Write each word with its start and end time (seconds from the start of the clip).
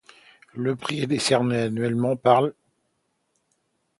Le 0.55 0.75
prix 0.75 1.01
est 1.01 1.05
décerné 1.05 1.61
annuellement 1.61 2.15
par 2.15 2.41
l'. 2.41 2.55